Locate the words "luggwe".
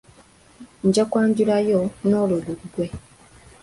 2.45-2.85